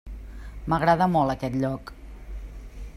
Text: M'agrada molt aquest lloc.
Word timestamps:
M'agrada 0.73 1.09
molt 1.17 1.33
aquest 1.35 1.59
lloc. 1.65 1.95